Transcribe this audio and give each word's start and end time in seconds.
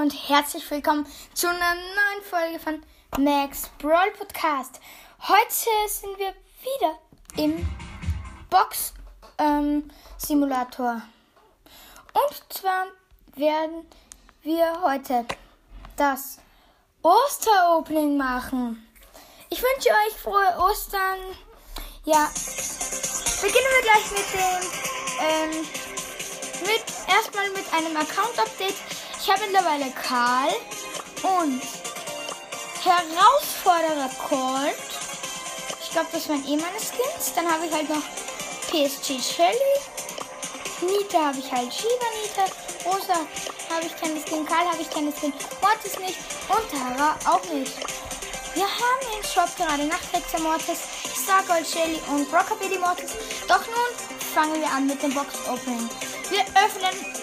und 0.00 0.28
herzlich 0.28 0.68
willkommen 0.72 1.06
zu 1.34 1.48
einer 1.48 1.74
neuen 1.74 2.24
Folge 2.24 2.58
von 2.58 2.82
Max 3.24 3.70
Brawl 3.78 4.10
Podcast. 4.18 4.80
Heute 5.20 5.88
sind 5.88 6.18
wir 6.18 6.34
wieder 6.62 6.98
im 7.36 7.64
Box 8.50 8.92
ähm, 9.38 9.88
Simulator. 10.18 11.00
Und 12.12 12.52
zwar 12.52 12.86
werden 13.36 13.86
wir 14.42 14.82
heute 14.82 15.26
das 15.96 16.38
Osteropening 17.02 18.16
machen. 18.16 18.84
Ich 19.48 19.62
wünsche 19.62 19.90
euch 19.90 20.20
frohe 20.20 20.58
Ostern. 20.58 21.18
Ja, 22.04 22.28
beginnen 23.40 23.68
wir 23.70 23.82
gleich 23.82 24.10
mit 24.10 24.34
dem 24.34 24.70
ähm, 25.20 25.66
mit 26.62 26.84
erstmal 27.08 27.48
mit 27.50 27.72
einem 27.72 27.96
Account-Update. 27.96 28.93
Ich 29.24 29.30
habe 29.30 29.40
mittlerweile 29.40 29.90
Karl 29.92 30.52
und 31.22 31.62
Herausforderer 32.84 34.10
Colt. 34.28 34.76
Ich 35.82 35.90
glaube, 35.92 36.08
das 36.12 36.28
waren 36.28 36.44
eh 36.44 36.56
meine 36.56 36.76
Skins. 36.76 37.32
Dann 37.34 37.50
habe 37.50 37.64
ich 37.64 37.72
halt 37.72 37.88
noch 37.88 38.02
PSG 38.68 39.18
Shelly. 39.18 39.56
Nita 40.82 41.28
habe 41.28 41.38
ich 41.38 41.50
halt 41.50 41.72
Shiva 41.72 42.10
Nita. 42.20 42.44
Rosa 42.84 43.14
habe 43.72 43.86
ich 43.86 43.96
keine 43.96 44.20
Skin. 44.20 44.44
Karl 44.44 44.68
habe 44.70 44.82
ich 44.82 44.90
keine 44.90 45.10
Skin. 45.10 45.32
Mortis 45.62 45.98
nicht. 46.00 46.18
Und 46.50 46.70
Tara 46.70 47.16
auch 47.24 47.44
nicht. 47.50 47.78
Wir 48.52 48.64
haben 48.66 49.16
im 49.16 49.24
Shop 49.24 49.56
gerade 49.56 49.84
Nachtkriegser 49.84 50.40
Mortis, 50.40 50.80
Stargold 51.24 51.66
Shelly 51.66 51.98
und 52.08 52.30
Rockabilly 52.30 52.78
Mortis. 52.78 53.12
Doch 53.48 53.64
nun 53.68 54.20
fangen 54.34 54.60
wir 54.60 54.70
an 54.70 54.86
mit 54.86 55.02
dem 55.02 55.14
Box 55.14 55.34
Opening. 55.48 55.88
Wir 56.28 56.42
öffnen 56.62 57.14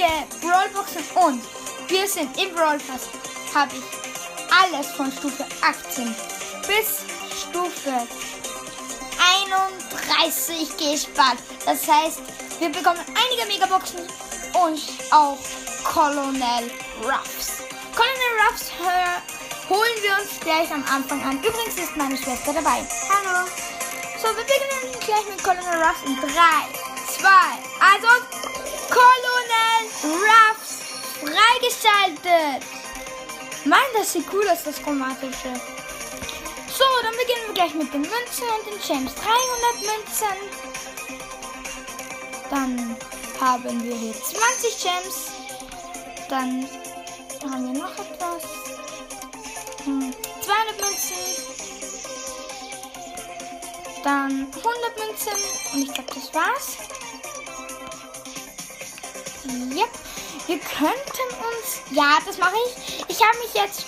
einige 0.00 0.26
Brawlboxen 0.40 1.02
und 1.14 1.42
wir 1.88 2.06
sind 2.06 2.36
im 2.40 2.54
Brawl 2.54 2.78
Pass. 2.78 3.08
Habe 3.54 3.72
ich 3.76 3.84
alles 4.62 4.86
von 4.92 5.10
Stufe 5.12 5.44
18 5.62 6.14
bis 6.66 7.00
Stufe 7.42 8.06
31 9.44 10.76
gespart. 10.76 11.38
Das 11.66 11.86
heißt, 11.86 12.20
wir 12.58 12.70
bekommen 12.70 13.00
einige 13.08 13.46
Megaboxen 13.52 14.00
und 14.54 14.80
auch 15.10 15.38
Colonel 15.84 16.70
Ruffs. 17.02 17.62
Colonel 17.94 18.48
Ruffs 18.48 18.70
holen 19.68 20.02
wir 20.02 20.22
uns 20.22 20.40
gleich 20.40 20.70
am 20.72 20.84
Anfang 20.84 21.22
an. 21.22 21.38
Übrigens 21.38 21.76
ist 21.76 21.96
meine 21.96 22.16
Schwester 22.16 22.52
dabei. 22.52 22.86
Hallo. 23.08 23.48
So, 24.20 24.28
wir 24.28 24.44
beginnen 24.44 25.00
gleich 25.00 25.26
mit 25.28 25.42
Colonel 25.42 25.82
Ruffs 25.82 26.02
in 26.06 26.16
3, 26.16 26.28
2, 26.28 27.28
also 27.80 28.08
Colonel 28.88 29.29
freigeschaltet. 31.60 32.64
Mann, 33.64 33.78
das 33.94 34.12
sieht 34.12 34.26
cool 34.32 34.46
aus, 34.48 34.64
das 34.64 34.82
chromatische. 34.82 35.52
So, 36.72 36.84
dann 37.02 37.12
beginnen 37.12 37.46
wir 37.46 37.54
gleich 37.54 37.74
mit 37.74 37.92
den 37.92 38.02
Münzen 38.02 38.48
und 38.56 38.66
den 38.66 38.80
Gems. 38.80 39.14
300 39.14 39.26
Münzen. 39.80 40.36
Dann 42.48 42.96
haben 43.40 43.84
wir 43.84 43.94
hier 43.94 44.14
20 44.14 44.82
Gems. 44.82 45.32
Dann 46.28 46.68
haben 47.42 47.72
wir 47.72 47.82
noch 47.82 47.92
etwas. 47.92 48.42
Hm, 49.84 50.14
200 50.40 50.80
Münzen. 50.80 51.16
Dann 54.02 54.30
100 54.30 54.98
Münzen. 54.98 55.32
Und 55.74 55.82
ich 55.82 55.92
glaube, 55.92 56.10
das 56.14 56.34
war's. 56.34 56.76
Yep. 59.76 59.99
Wir 60.50 60.58
könnten 60.58 61.28
uns. 61.46 61.80
Ja, 61.92 62.18
das 62.26 62.36
mache 62.38 62.56
ich. 62.66 63.04
Ich 63.06 63.24
habe 63.24 63.38
mich 63.38 63.54
jetzt 63.54 63.86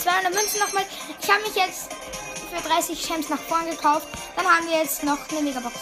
200 0.00 0.32
Münzen 0.32 0.60
nochmal. 0.60 0.86
Ich 1.20 1.28
habe 1.28 1.42
mich 1.42 1.56
jetzt 1.56 1.90
für 2.54 2.68
30 2.68 3.08
Gems 3.08 3.28
nach 3.30 3.40
vorn 3.40 3.68
gekauft. 3.68 4.06
Dann 4.36 4.46
haben 4.46 4.64
wir 4.68 4.78
jetzt 4.78 5.02
noch 5.02 5.18
eine 5.28 5.40
Megabox. 5.40 5.74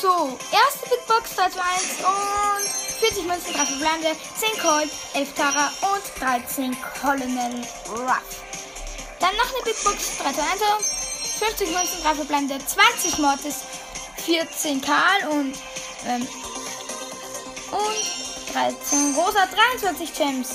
So, 0.00 0.38
erste 0.50 0.88
Big 0.88 1.06
Box 1.06 1.36
3 1.36 1.50
2 1.50 1.60
1 1.60 1.84
und 2.00 2.68
40 3.00 3.24
Münzen, 3.26 3.52
3 3.52 3.66
verbleibende, 3.66 4.16
10 4.40 4.62
Colt, 4.62 4.90
11 5.12 5.34
Tara 5.34 5.70
und 5.92 6.22
13 6.22 6.74
Colonel 7.02 7.66
Ruff. 7.90 8.40
Dann 9.20 9.36
noch 9.36 9.54
eine 9.54 9.62
Big 9.62 9.84
Box 9.84 10.16
3 10.22 10.32
2 10.32 10.40
1 10.40 10.62
50 11.38 11.68
Münzen, 11.68 12.02
3 12.02 12.14
verbleibende, 12.14 12.58
20 12.66 13.18
Mortis, 13.18 13.56
14 14.24 14.80
Karl 14.80 15.28
und 15.28 15.54
ähm, 16.06 16.26
und 17.72 18.23
13 18.54 19.16
rosa, 19.16 19.46
23 19.46 20.14
Gems. 20.14 20.50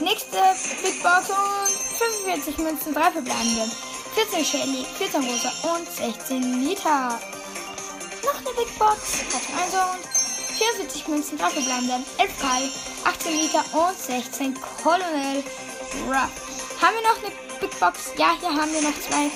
Nächste 0.00 0.38
Big 0.82 1.00
Box 1.04 1.30
und 1.30 1.70
45 2.24 2.58
Münzen, 2.58 2.92
3 2.92 3.12
verbleibende. 3.12 3.70
14 4.16 4.44
Shelly, 4.44 4.84
14 4.98 5.22
rosa 5.22 5.52
und 5.72 5.88
16 5.88 6.64
Liter. 6.64 7.16
Noch 8.24 8.34
eine 8.34 8.56
Big 8.56 8.76
Box, 8.76 9.20
1 9.56 9.72
und 9.72 10.56
44 10.56 11.06
Münzen, 11.06 11.38
3 11.38 11.48
verbleibende. 11.48 12.04
11 12.18 12.40
Karl, 12.40 12.68
18 13.04 13.40
Liter 13.40 13.64
und 13.72 13.96
16 13.96 14.58
Colonel 14.82 15.44
Ruff. 16.08 16.82
Haben 16.82 16.96
wir 16.96 17.02
noch 17.02 17.18
eine 17.22 17.60
Big 17.60 17.78
Box? 17.78 18.10
Ja, 18.16 18.32
hier 18.40 18.48
haben 18.48 18.72
wir 18.72 18.82
noch 18.82 18.98
zwei. 19.08 19.30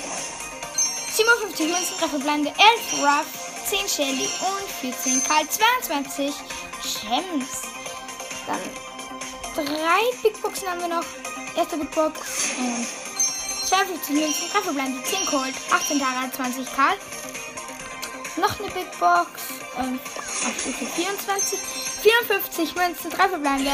57 1.13 1.67
Münzen, 1.71 1.97
3 2.01 2.07
verbleibende. 2.09 2.49
11 2.49 3.01
Ruff, 3.01 3.44
10 3.65 3.89
Shelly 3.89 4.29
und 4.41 4.69
14 4.93 5.23
Karl, 5.23 5.49
22 5.49 6.33
Gems. 7.01 7.61
Dann 8.45 8.59
drei 9.55 10.01
Big 10.21 10.39
Boxen 10.39 10.69
haben 10.69 10.81
wir 10.81 10.87
noch. 10.87 11.05
Erste 11.55 11.77
Big 11.77 11.89
Box 11.91 12.51
und 12.59 12.85
52 13.67 14.15
Münzen, 14.15 14.49
3 14.51 14.61
verbleibende, 14.61 15.03
10 15.03 15.25
Colt, 15.25 15.55
18 15.71 15.99
Tara, 15.99 16.31
20 16.31 16.75
Karl. 16.75 16.95
Noch 18.37 18.59
eine 18.59 18.69
Big 18.69 18.99
Box 18.99 19.41
ähm, 19.79 19.99
auf 20.47 20.61
Stufe 20.61 20.85
24. 20.85 21.59
54 22.03 22.75
Münzen, 22.75 23.09
3 23.09 23.29
verbleibende, 23.29 23.71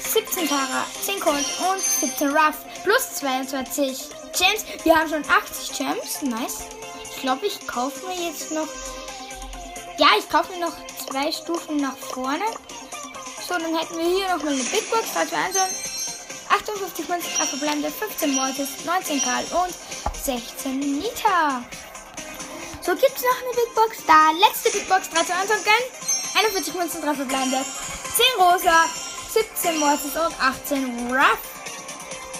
17 0.00 0.48
Tara, 0.48 0.86
10 1.04 1.20
Colt 1.20 1.44
und 1.70 1.80
17 1.82 2.30
Ruff 2.30 2.56
plus 2.82 3.14
22 3.16 4.08
Gems. 4.38 4.64
Wir 4.84 4.96
haben 4.96 5.10
schon 5.10 5.24
80 5.28 5.76
Gems. 5.76 6.22
Nice. 6.22 6.60
Ich 7.10 7.20
glaube, 7.20 7.44
ich 7.44 7.66
kaufe 7.66 8.06
mir 8.06 8.28
jetzt 8.28 8.52
noch. 8.52 8.68
Ja, 9.98 10.08
ich 10.18 10.28
kaufe 10.28 10.52
mir 10.52 10.60
noch 10.60 10.74
zwei 11.06 11.30
Stufen 11.30 11.76
nach 11.76 11.96
vorne. 11.96 12.44
So, 13.46 13.54
dann 13.54 13.76
hätten 13.76 13.98
wir 13.98 14.04
hier 14.04 14.34
nochmal 14.34 14.54
eine 14.54 14.62
Big 14.64 14.90
Box. 14.90 15.12
3, 15.12 15.26
2, 15.26 15.36
1, 15.36 15.56
58 16.48 17.08
Münzen, 17.08 17.30
3 17.36 17.46
verbleibende, 17.46 17.90
15 17.90 18.34
Mortis, 18.34 18.84
19 18.84 19.22
Karl 19.22 19.44
und 19.64 19.74
16 20.24 20.80
Nita. 20.98 21.62
So, 22.80 22.92
gibt 22.92 23.16
es 23.16 23.22
noch 23.22 23.42
eine 23.42 23.54
Big 23.54 23.74
Box? 23.74 23.98
Da, 24.06 24.30
letzte 24.32 24.70
Big 24.70 24.88
Box, 24.88 25.10
3 25.10 25.24
zu 25.24 25.34
1 25.34 25.50
und 25.50 25.64
gönn. 25.64 25.84
41 26.38 26.74
Münzen, 26.74 27.02
3 27.02 27.14
verbleibende, 27.14 27.64
10 28.16 28.42
Rosa, 28.42 28.86
17 29.32 29.78
Mortis 29.78 30.16
und 30.16 30.40
18 30.40 31.12
Ruff. 31.12 31.38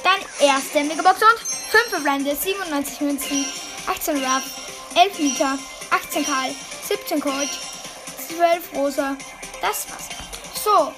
Dann 0.02 0.20
erste 0.40 0.84
Megabox 0.84 1.20
und 1.20 1.38
5 1.70 1.88
verbleibende, 1.90 2.34
97 2.34 3.00
Münzen, 3.02 3.46
18 3.86 4.16
Ruff, 4.16 4.42
11 4.94 5.18
Liter, 5.18 5.58
18 5.90 6.24
Karl, 6.24 6.54
17 6.92 7.20
Colt, 7.20 7.48
12 8.28 8.74
Rosa. 8.74 9.16
Das 9.62 9.86
war's. 9.88 10.08
So, 10.62 10.92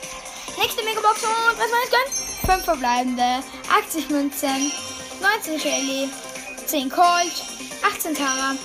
nächste 0.60 0.82
Megabox 0.82 1.22
und 1.22 1.30
was 1.56 1.70
war 1.70 1.78
jetzt 1.82 1.92
gönn? 1.92 2.56
5 2.56 2.64
verbleibende, 2.64 3.44
80 3.70 4.10
Münzen, 4.10 4.72
19 5.22 5.60
Shelly, 5.60 6.10
10 6.66 6.90
Colt, 6.90 7.32
18 7.86 8.12
Tara, 8.16 8.56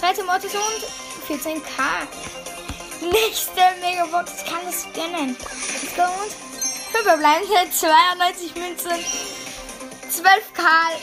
13 0.00 0.24
Mortis 0.24 0.54
und 0.54 1.26
14 1.26 1.62
K. 1.62 1.82
Nächste 3.02 3.60
Megabox 3.82 4.42
kann 4.46 4.66
es 4.66 4.86
gönnen. 4.94 5.36
Let's 5.36 5.94
go 5.94 6.04
und 6.04 6.32
5 6.90 7.04
verbleibende, 7.04 7.70
92 7.70 8.54
Münzen, 8.54 9.04
12 10.10 10.54
Karl, 10.54 10.96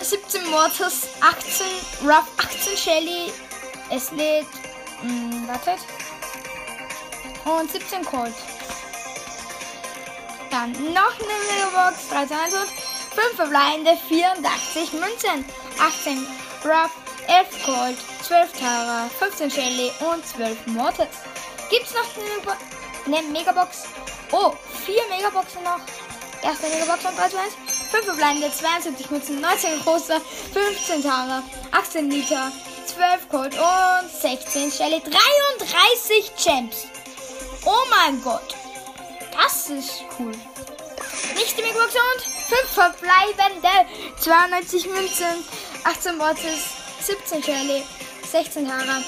17 0.00 0.50
Mortis, 0.50 1.02
18 1.20 2.08
Ruff, 2.08 2.24
18 2.38 2.76
Shelly. 2.78 3.30
Es 3.92 4.12
Mh, 5.02 5.48
wartet. 5.48 5.80
Und 7.44 7.70
17 7.70 8.04
Colt. 8.04 8.34
Dann 10.50 10.72
noch 10.72 11.14
eine 11.18 11.36
Megabox, 11.48 12.08
13 12.10 12.36
und 12.36 12.68
5 13.14 13.36
verbleibende, 13.36 13.96
84 14.08 14.92
Münzen, 14.94 15.44
18 15.80 16.26
Ruff, 16.64 16.90
11 17.28 17.64
Colt, 17.64 17.96
12 18.22 18.52
Tara, 18.58 19.08
15 19.18 19.50
Shelly 19.50 19.90
und 20.00 20.26
12 20.26 20.66
Mortis. 20.66 21.06
Gibt's 21.70 21.94
noch 21.94 22.08
eine, 23.06 23.16
eine 23.18 23.28
Megabox? 23.28 23.84
Oh, 24.32 24.52
4 24.84 24.94
Megaboxen 25.08 25.62
noch. 25.62 25.80
Erste 26.42 26.68
Megabox 26.68 27.02
von 27.02 27.16
3 27.16 27.28
zu 27.28 27.38
1. 27.38 27.54
5 27.90 28.04
verbleibende, 28.04 28.52
72 28.52 29.10
Münzen, 29.10 29.40
19 29.40 29.80
große, 29.80 30.20
15 30.52 31.02
Tara, 31.02 31.42
18 31.72 32.10
Liter, 32.10 32.52
12 33.00 33.28
Colt 33.30 33.54
und 33.54 34.10
16 34.10 34.70
Shelly. 34.70 35.00
33 35.00 36.32
Gems. 36.36 36.84
Oh 37.64 37.86
mein 37.88 38.22
Gott. 38.22 38.54
Das 39.32 39.70
ist 39.70 40.04
cool. 40.18 40.32
Nächste 41.34 41.62
Megabox 41.62 41.94
und 41.94 42.22
5 42.22 42.68
verbleibende 42.68 43.68
92 44.20 44.86
Münzen, 44.90 45.44
18 45.84 46.18
Mortis, 46.18 46.74
17 47.00 47.42
Shirley, 47.42 47.82
16 48.30 48.68
Tara 48.68 48.98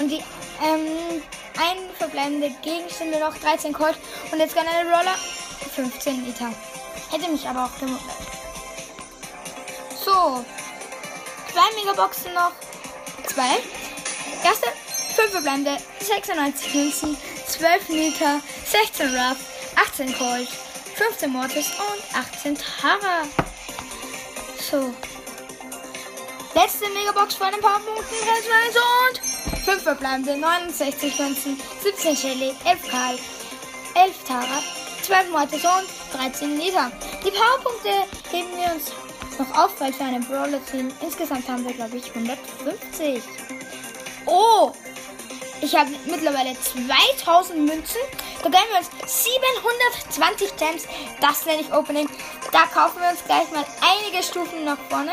und 0.00 0.08
die 0.08 0.24
ähm, 0.60 1.22
ein 1.60 1.90
verbleibende 1.96 2.50
Gegenstände 2.60 3.20
noch, 3.20 3.36
13 3.36 3.72
Colt 3.72 3.98
und 4.32 4.40
jetzt 4.40 4.54
gerne 4.54 4.68
Roller, 4.82 5.14
15 5.76 6.26
Liter. 6.26 6.52
Hätte 7.12 7.30
mich 7.30 7.46
aber 7.48 7.66
auch 7.66 7.74
gewundert. 7.78 8.02
So, 10.04 10.44
zwei 11.52 11.80
Megaboxen 11.80 12.34
noch, 12.34 12.52
zwei. 13.38 13.62
Erste, 14.42 14.66
5 15.14 15.30
verbleibende, 15.30 15.76
96 16.00 16.74
Münzen, 16.74 17.16
12 17.46 17.88
Liter, 17.88 18.40
16 18.66 19.14
Rough, 19.14 19.38
18 19.76 20.18
Colt, 20.18 20.48
15 20.96 21.30
Mortis 21.30 21.70
und 21.78 22.18
18 22.18 22.56
Tara. 22.56 23.22
So. 24.58 24.92
Letzte 26.54 26.88
Megabox 26.88 27.36
von 27.36 27.52
den 27.52 27.60
paar 27.60 27.78
Punkten. 27.78 28.14
Und 29.08 29.64
5 29.64 29.82
verbleibende, 29.84 30.36
69 30.36 31.18
Münzen, 31.20 31.60
17 31.80 32.16
Shelly, 32.16 32.54
11 32.64 32.90
Karl, 32.90 33.18
11 33.94 34.16
Tara, 34.26 34.62
12 35.02 35.30
Mortis 35.30 35.64
und 35.64 36.18
13 36.18 36.58
Liter. 36.58 36.90
Die 37.24 37.30
Powerpunkte 37.30 37.90
heben 38.32 38.48
wir 38.56 38.74
uns 38.74 39.07
noch 39.38 39.56
auf, 39.56 39.80
weil 39.80 39.92
für 39.92 40.04
einen 40.04 40.24
Brawler 40.24 40.64
ziehen. 40.66 40.92
Insgesamt 41.00 41.48
haben 41.48 41.64
wir, 41.64 41.74
glaube 41.74 41.96
ich, 41.96 42.14
150. 42.14 43.22
Oh! 44.26 44.72
Ich 45.60 45.74
habe 45.74 45.90
mittlerweile 46.06 46.56
2000 46.60 47.58
Münzen. 47.58 48.00
Da 48.42 48.48
gönnen 48.48 48.64
wir 48.70 48.78
uns 48.78 48.90
720 49.24 50.56
Gems. 50.56 50.86
Das 51.20 51.44
nenne 51.46 51.62
ich 51.62 51.72
Opening. 51.72 52.08
Da 52.52 52.66
kaufen 52.66 53.00
wir 53.00 53.10
uns 53.10 53.24
gleich 53.24 53.50
mal 53.50 53.64
einige 53.80 54.22
Stufen 54.22 54.64
nach 54.64 54.78
vorne. 54.88 55.12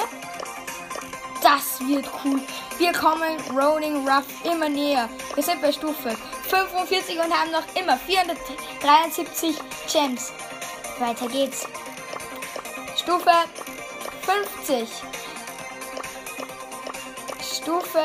Das 1.41 1.79
wird 1.87 2.07
cool. 2.23 2.41
Wir 2.77 2.91
kommen 2.93 3.39
Rolling 3.55 4.07
Ruff 4.07 4.25
immer 4.43 4.69
näher. 4.69 5.09
Wir 5.33 5.43
sind 5.43 5.61
bei 5.61 5.71
Stufe 5.71 6.15
45 6.49 7.15
und 7.17 7.33
haben 7.33 7.51
noch 7.51 7.63
immer 7.79 7.97
473 7.97 9.55
Gems. 9.91 10.31
Weiter 10.99 11.27
geht's. 11.27 11.67
Stufe 12.95 13.31
50. 14.25 14.89
Stufe. 17.41 18.03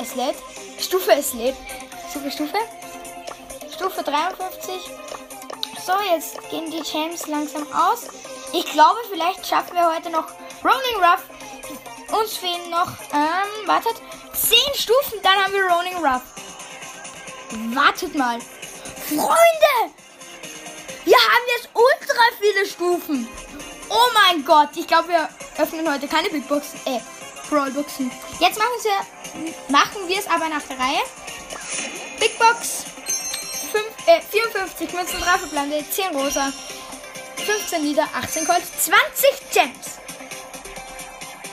Es 0.00 0.14
lädt. 0.14 0.36
Stufe 0.78 1.12
es 1.12 1.32
lädt. 1.32 1.56
Stufe, 2.10 2.30
Stufe. 2.30 2.58
Stufe 3.74 4.02
53. 4.02 4.74
So, 5.84 5.92
jetzt 6.12 6.38
gehen 6.50 6.70
die 6.70 6.82
Gems 6.82 7.26
langsam 7.26 7.66
aus. 7.72 8.08
Ich 8.52 8.64
glaube, 8.72 8.98
vielleicht 9.10 9.46
schaffen 9.46 9.74
wir 9.74 9.94
heute 9.94 10.10
noch 10.10 10.26
Rolling 10.64 10.96
Ruff. 10.96 11.24
Uns 12.18 12.36
fehlen 12.36 12.70
noch, 12.70 12.88
ähm, 13.12 13.66
wartet, 13.66 13.96
10 14.32 14.58
Stufen, 14.74 15.20
dann 15.22 15.34
haben 15.34 15.52
wir 15.52 15.64
Rolling 15.64 15.96
Ruff. 15.96 16.22
Wartet 17.74 18.14
mal. 18.14 18.38
Freunde! 18.40 19.94
Wir 21.04 21.16
haben 21.16 21.44
jetzt 21.56 21.68
ultra 21.74 22.22
viele 22.40 22.66
Stufen. 22.66 23.28
Oh 23.88 24.08
mein 24.14 24.44
Gott, 24.44 24.70
ich 24.76 24.86
glaube, 24.86 25.08
wir 25.08 25.28
öffnen 25.58 25.90
heute 25.90 26.08
keine 26.08 26.28
Big 26.28 26.48
Boxen, 26.48 26.80
äh, 26.86 27.00
Brawlboxen. 27.48 28.10
Jetzt 28.40 28.58
machen 28.58 28.68
wir, 28.82 29.72
machen 29.72 30.08
wir 30.08 30.18
es 30.18 30.26
aber 30.26 30.48
nach 30.48 30.62
der 30.62 30.78
Reihe. 30.78 31.00
Big 32.18 32.36
Box, 32.38 32.84
5, 33.72 33.84
äh, 34.06 34.20
54 34.20 34.92
Münzen, 34.92 35.20
3 35.20 35.38
verblende, 35.38 35.84
10 35.88 36.16
rosa, 36.16 36.52
15 37.36 37.84
Liter, 37.84 38.08
18 38.14 38.44
Gold, 38.44 38.62
20 38.80 39.50
Gems. 39.52 39.98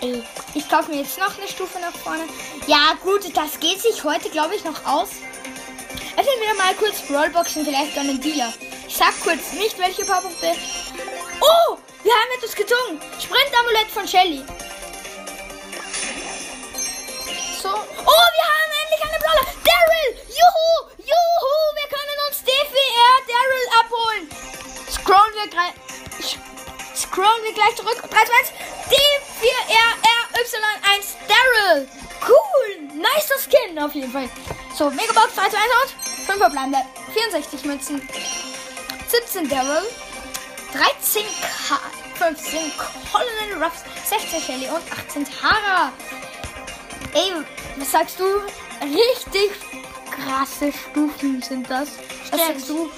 Ey, 0.01 0.23
ich 0.55 0.67
kaufe 0.67 0.89
mir 0.89 1.01
jetzt 1.01 1.19
noch 1.19 1.37
eine 1.37 1.47
Stufe 1.47 1.79
nach 1.79 1.93
vorne. 1.93 2.23
Ja, 2.65 2.93
gut, 3.03 3.25
das 3.37 3.59
geht 3.59 3.81
sich 3.81 4.03
heute, 4.03 4.29
glaube 4.29 4.55
ich, 4.55 4.63
noch 4.63 4.85
aus. 4.85 5.09
Öffnen 6.17 6.41
wir 6.41 6.55
mal 6.55 6.73
kurz 6.75 7.01
Brawlboxen, 7.01 7.63
vielleicht 7.63 7.97
an 7.97 8.07
den 8.07 8.19
Dealer. 8.19 8.53
Ich 8.87 8.97
sag 8.97 9.13
kurz 9.21 9.53
nicht, 9.53 9.77
welche 9.77 10.03
paar 10.05 10.21
Punkte. 10.21 10.55
Oh, 11.41 11.77
wir 12.03 12.13
haben 12.13 12.31
etwas 12.37 12.55
gezogen. 12.55 13.01
Sprint-Amulett 13.19 13.89
von 13.91 14.07
Shelly. 14.07 14.45
So. 17.61 17.69
Oh, 17.69 18.27
wir 18.35 18.45
haben 18.51 18.71
endlich 18.83 19.01
einen 19.03 19.19
Brawler. 19.23 19.45
Daryl! 19.63 20.09
Juhu! 20.27 20.71
Juhu! 20.97 21.53
Wir 21.79 21.87
können 21.87 22.17
uns 22.27 22.37
DVR 22.43 23.15
Daryl 23.27 23.67
abholen. 23.79 24.23
Scrollen 24.91 25.33
wir 25.35 25.47
gleich. 25.47 25.73
Scrollen 26.95 27.43
wir 27.43 27.53
gleich 27.53 27.75
zurück. 27.75 28.01
3, 28.01 28.09
2, 28.09 28.17
1. 28.17 28.23
D4RRY1 28.89 31.05
Daryl. 31.27 31.87
Cool. 32.27 32.69
Nicer 32.93 33.39
Skin 33.39 33.77
auf 33.79 33.93
jeden 33.93 34.11
Fall. 34.11 34.29
So, 34.77 34.89
Megabox 34.89 35.35
3, 35.35 35.49
2, 35.49 35.57
1 35.57 35.65
und 35.83 35.91
5 36.25 36.37
verbleibende. 36.37 36.79
64 37.13 37.65
Münzen. 37.65 38.01
17 39.07 39.49
Daryl. 39.49 39.83
13 40.73 41.23
K. 41.23 41.79
15 42.15 42.59
Colonel 43.11 43.63
Ruffs. 43.63 43.83
16 44.09 44.41
Shelly 44.41 44.67
und 44.67 44.83
18 44.91 45.25
Tara. 45.25 45.91
Ey, 47.13 47.31
was 47.77 47.91
sagst 47.91 48.19
du? 48.19 48.25
Richtig 48.81 49.51
krasse 50.09 50.71
Stufen 50.71 51.41
sind 51.41 51.69
das. 51.69 51.89
Was 52.31 52.39
Gems. 52.39 52.47
sagst 52.47 52.69
du? 52.69 52.91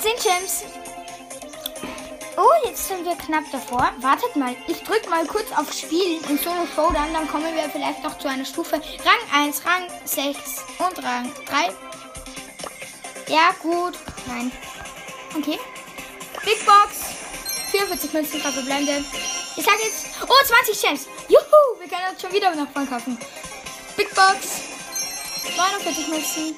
10 0.00 0.12
Gems. 0.22 0.64
Oh, 2.36 2.66
jetzt 2.66 2.88
sind 2.88 3.04
wir 3.04 3.16
knapp 3.16 3.44
davor. 3.52 3.92
Wartet 4.00 4.34
mal, 4.34 4.56
ich 4.66 4.82
drück 4.82 5.08
mal 5.10 5.26
kurz 5.26 5.52
auf 5.52 5.72
Spielen 5.72 6.24
in 6.28 6.38
Solo 6.38 6.66
Showdown, 6.74 7.12
dann 7.12 7.28
kommen 7.28 7.54
wir 7.54 7.68
vielleicht 7.70 8.02
noch 8.02 8.18
zu 8.18 8.28
einer 8.28 8.44
Stufe. 8.44 8.76
Rang 8.76 9.44
1, 9.46 9.64
Rang 9.64 9.86
6 10.04 10.36
und 10.78 11.04
Rang 11.04 11.32
3. 11.46 11.70
Ja, 13.32 13.50
gut. 13.62 13.94
Nein. 14.26 14.50
Okay. 15.36 15.58
Big 16.44 16.64
Box. 16.64 16.96
44 17.70 18.12
Münzen, 18.12 18.40
verbleibende. 18.40 19.04
Ich 19.56 19.64
sage 19.64 19.78
jetzt. 19.84 20.06
Oh, 20.22 20.44
20 20.44 20.80
Gems. 20.80 21.06
Juhu, 21.28 21.78
wir 21.78 21.88
können 21.88 22.12
uns 22.12 22.20
schon 22.20 22.32
wieder 22.32 22.54
nach 22.54 22.70
vorne 22.70 22.88
kaufen. 22.88 23.18
Big 23.96 24.14
Box. 24.14 24.62
49 25.56 26.08
Münzen. 26.08 26.56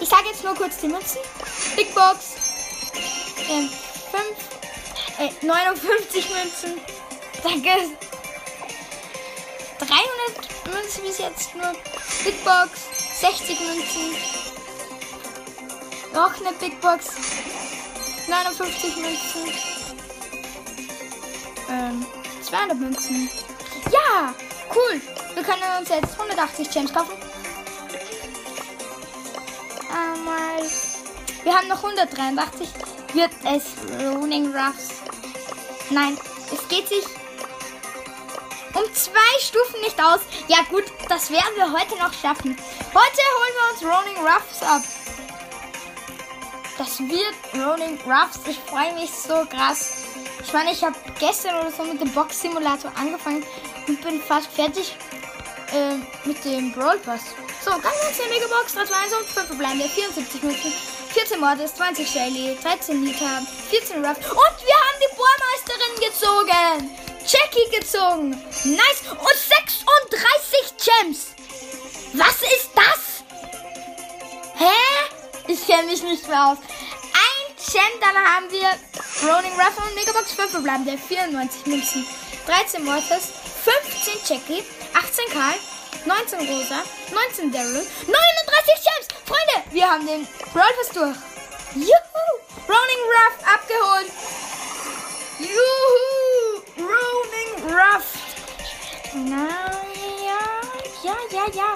Ich 0.00 0.08
sage 0.08 0.28
jetzt 0.30 0.44
nur 0.44 0.54
kurz 0.54 0.78
die 0.78 0.88
Münzen. 0.88 1.20
Big 1.76 1.92
Box. 1.94 2.34
Ähm, 3.48 3.68
5. 5.18 5.42
Äh, 5.42 5.46
59 5.46 6.30
Münzen. 6.30 6.80
Danke. 7.42 7.70
300 9.78 10.74
Münzen 10.74 11.02
bis 11.02 11.18
jetzt 11.18 11.54
nur. 11.54 11.72
Big 12.24 12.44
Box. 12.44 13.20
60 13.20 13.60
Münzen. 13.60 14.16
Noch 16.14 16.40
eine 16.40 16.52
Big 16.52 16.80
Box. 16.80 17.06
59 18.28 18.96
Münzen. 18.96 19.52
Ähm, 21.70 22.06
200 22.42 22.78
Münzen. 22.78 23.30
Ja, 23.90 24.34
cool. 24.74 25.00
Wir 25.34 25.42
können 25.42 25.62
uns 25.78 25.88
jetzt 25.88 26.12
180 26.18 26.70
Gems 26.70 26.92
kaufen. 26.92 27.14
Einmal. 29.90 30.62
Wir 31.42 31.54
haben 31.54 31.68
noch 31.68 31.82
183. 31.82 32.68
Wird 33.14 33.30
es 33.44 33.64
Rolling 34.04 34.54
Ruffs? 34.54 34.88
Nein, 35.90 36.18
es 36.52 36.68
geht 36.68 36.88
sich 36.88 37.04
um 38.74 38.94
zwei 38.94 39.40
Stufen 39.40 39.80
nicht 39.80 39.98
aus. 40.02 40.20
Ja 40.48 40.58
gut, 40.68 40.84
das 41.08 41.30
werden 41.30 41.56
wir 41.56 41.72
heute 41.72 41.96
noch 41.96 42.12
schaffen. 42.12 42.56
Heute 42.92 43.22
holen 43.38 43.54
wir 43.54 43.72
uns 43.72 43.82
Rolling 43.82 44.18
Ruffs 44.18 44.62
ab. 44.62 44.82
Das 46.78 47.00
wird 47.00 47.34
Rolling 47.54 47.98
Ruffs. 48.06 48.38
Ich 48.46 48.58
freue 48.58 48.94
mich 48.94 49.10
so 49.10 49.44
krass. 49.50 50.04
Ich 50.42 50.52
meine, 50.52 50.70
ich 50.70 50.82
habe 50.84 50.94
gestern 51.18 51.56
oder 51.56 51.72
so 51.72 51.82
mit 51.82 52.00
dem 52.00 52.12
Box 52.12 52.40
Simulator 52.40 52.92
angefangen 52.96 53.44
und 53.88 54.00
bin 54.00 54.22
fast 54.22 54.46
fertig 54.46 54.96
äh, 55.74 55.96
mit 56.24 56.44
dem 56.44 56.72
Brawl 56.72 56.98
Pass. 56.98 57.22
So, 57.64 57.72
ganz 57.72 57.84
ganz 58.00 58.16
3, 58.16 58.84
2, 58.84 58.94
1 58.94 59.12
und 59.12 59.26
5 59.26 59.46
verbleibende, 59.48 59.88
74 59.88 60.42
Münzen, 60.42 60.72
14 61.12 61.40
Mordes, 61.40 61.74
20 61.74 62.08
Shelly, 62.08 62.56
13 62.62 63.04
Liter, 63.04 63.42
14 63.70 64.04
Ruff 64.04 64.16
und 64.16 64.56
wir 64.64 64.78
haben 64.78 64.98
die 65.02 65.16
Bohrmeisterin 65.16 65.94
gezogen. 66.00 67.08
Jackie 67.26 67.76
gezogen. 67.78 68.30
Nice. 68.64 69.02
Und 69.10 69.36
36 69.36 70.74
Gems. 70.78 71.26
Was 72.14 72.36
ist 72.42 72.70
das? 72.74 73.07
ich 75.60 75.66
kenne 75.66 75.86
mich 75.88 76.02
nicht 76.02 76.28
mehr 76.28 76.48
aus. 76.48 76.58
Ein 76.58 77.56
Champ, 77.56 78.00
dann 78.00 78.16
haben 78.16 78.50
wir 78.50 78.68
Ronin 79.22 79.52
Ruffin 79.52 79.84
und 79.88 79.94
Megabox 79.94 80.32
5 80.32 80.50
verbleibende, 80.50 80.96
94 80.98 81.66
Münzen, 81.66 82.06
13 82.46 82.84
Morphis, 82.84 83.32
15 83.64 84.14
Jackie, 84.26 84.64
18 84.94 85.24
Karl, 85.32 85.54
19 86.04 86.38
Rosa, 86.48 86.82
19 87.12 87.52
Daryl, 87.52 87.86
39 88.06 88.14
Champs! 88.84 89.08
Freunde, 89.24 89.70
wir 89.72 89.90
haben 89.90 90.06
den 90.06 90.26
Brawl 90.52 90.68
durch. 90.94 91.16
Juhu! 91.74 92.26
Ronin 92.66 93.02
Ruff 93.12 93.36
abgeholt. 93.44 94.10
Juhu! 95.38 96.62
Ronin 96.78 97.74
Ruff. 97.74 98.04
Na 99.14 99.48
ja, 100.24 100.40
ja, 101.02 101.16
ja, 101.30 101.54
ja. 101.54 101.74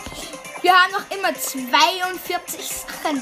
Wir 0.62 0.72
haben 0.72 0.92
noch 0.92 1.10
immer 1.10 1.34
42 1.34 2.68
Sachen. 3.02 3.20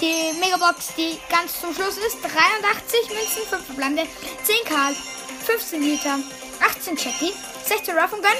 Die 0.00 0.32
Megabox, 0.38 0.94
die 0.96 1.18
ganz 1.30 1.60
zum 1.60 1.74
Schluss 1.74 1.96
ist. 1.98 2.18
83 2.22 3.08
Münzen, 3.10 3.48
5 3.48 3.66
verbleibende, 3.66 4.06
10 4.42 4.56
Karl, 4.66 4.94
15 5.46 5.82
Liter, 5.82 6.18
18 6.68 6.96
Jackie, 6.96 7.32
16 7.64 7.96
Ruff 7.96 8.12
und 8.12 8.22
Gun, 8.22 8.32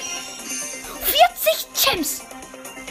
40 1.04 1.92
Gems. 1.92 2.22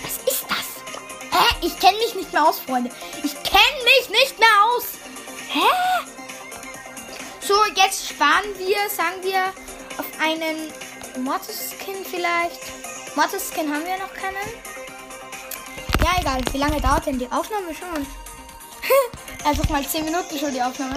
Was 0.01 0.33
ist 0.33 0.45
das? 0.47 0.83
Hä? 1.31 1.55
Ich 1.61 1.79
kenne 1.79 1.97
mich 1.97 2.15
nicht 2.15 2.31
mehr 2.31 2.47
aus, 2.47 2.59
Freunde. 2.59 2.89
Ich 3.23 3.33
kenne 3.43 3.83
mich 3.83 4.09
nicht 4.09 4.39
mehr 4.39 4.49
aus. 4.65 4.83
Hä? 5.49 6.13
So, 7.41 7.55
jetzt 7.75 8.07
sparen 8.09 8.57
wir, 8.57 8.77
sagen 8.89 9.21
wir, 9.21 9.53
auf 9.97 10.05
einen 10.21 10.71
Mortis-Skin 11.23 12.05
vielleicht. 12.09 12.61
Mortis-Skin 13.15 13.71
haben 13.71 13.85
wir 13.85 13.97
noch 13.97 14.13
keinen. 14.13 14.49
Ja, 16.03 16.19
egal. 16.19 16.41
Wie 16.51 16.57
lange 16.57 16.79
dauert 16.81 17.05
denn 17.05 17.19
die 17.19 17.31
Aufnahme 17.31 17.73
schon? 17.75 18.22
Einfach 19.43 19.69
mal 19.69 19.87
10 19.87 20.05
Minuten 20.05 20.37
schon 20.37 20.53
die 20.53 20.61
Aufnahme. 20.61 20.95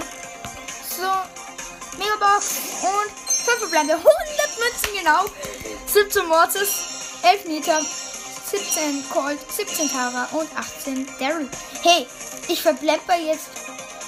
So, 0.89 1.09
Megabox 1.99 2.59
und 2.83 3.31
5 3.31 3.59
verbleibende 3.59 3.95
100 3.95 4.07
Münzen 4.59 4.99
genau. 4.99 5.25
17 5.87 6.27
Mortis, 6.27 6.85
11 7.23 7.45
Meter, 7.47 7.81
17 8.51 9.09
Colt, 9.11 9.39
17 9.51 9.91
Tara 9.91 10.29
und 10.33 10.49
18 10.57 11.07
Daryl. 11.19 11.49
Hey, 11.83 12.07
ich 12.49 12.63
verblemper 12.63 13.17
jetzt 13.17 13.49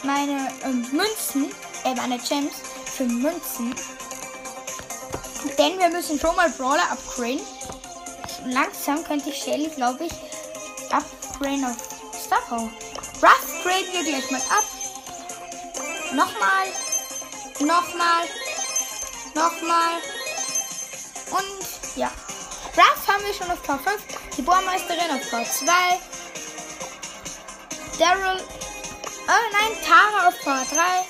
meine 0.04 0.52
ähm, 0.64 0.86
Münzen, 0.92 1.50
äh, 1.84 1.94
meine 1.94 2.18
Gems 2.18 2.54
für 2.96 3.04
Münzen. 3.04 3.74
Denn 5.56 5.78
wir 5.78 5.88
müssen 5.88 6.18
schon 6.18 6.36
mal 6.36 6.50
Brawler 6.50 6.90
upgraden. 6.90 7.40
Langsam 8.46 9.02
könnte 9.04 9.30
ich 9.30 9.42
Shelly, 9.42 9.68
glaube 9.68 10.06
ich, 10.06 10.12
upgraden 10.92 11.64
auf 11.64 11.76
Star. 12.24 12.70
Ruff 13.20 13.62
graden 13.64 13.92
wir 13.92 14.04
gleich 14.04 14.30
mal 14.30 14.40
ab. 14.40 14.64
Nochmal. 16.12 16.68
Nochmal. 17.58 18.28
Nochmal. 19.34 20.00
Und 21.30 21.96
ja. 21.96 22.12
Ruff 22.76 23.08
haben 23.08 23.24
wir 23.24 23.34
schon 23.34 23.50
auf 23.50 23.60
Power 23.64 23.80
5. 23.80 24.02
Die 24.36 24.42
Bohrmeisterin 24.42 25.10
auf 25.10 25.28
Power 25.30 25.44
2. 25.44 25.72
Daryl. 27.98 28.40
Oh 29.26 29.46
nein, 29.52 29.76
Tara 29.84 30.28
auf 30.28 30.40
Power 30.44 30.64
3. 30.72 31.04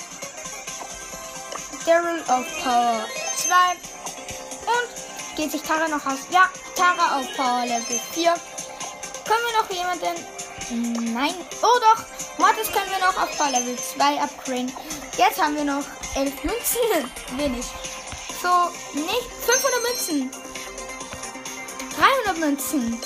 Daryl 1.84 2.22
auf 2.28 2.46
Power 2.64 3.04
2. 3.36 3.54
Und 4.64 5.36
geht 5.36 5.50
sich 5.52 5.62
Tara 5.62 5.88
noch 5.88 6.06
aus? 6.06 6.20
Ja, 6.30 6.48
Tara 6.74 7.18
auf 7.18 7.26
Power 7.36 7.66
Level 7.66 8.00
4. 8.14 8.32
Können 9.26 9.44
wir 9.44 9.60
noch 9.60 9.70
jemanden? 9.70 10.37
Nein. 10.70 11.34
Oh 11.62 11.78
doch. 11.80 12.04
Mortis 12.38 12.70
können 12.72 12.90
wir 12.90 12.98
noch 12.98 13.16
auf 13.22 13.36
Power 13.36 13.50
Level 13.50 13.76
2 13.76 14.20
upgraden. 14.20 14.72
Jetzt 15.16 15.40
haben 15.40 15.56
wir 15.56 15.64
noch 15.64 15.84
11 16.14 16.44
Münzen. 16.44 16.78
Wenig. 17.36 17.64
So, 18.42 18.70
nicht 18.94 19.28
500 19.46 19.82
Münzen. 19.82 20.30
300 22.24 22.38
Münzen. 22.38 23.00